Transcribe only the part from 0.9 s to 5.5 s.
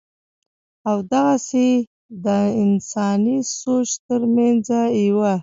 دغسې دَانساني سوچ تر مېنځه يوه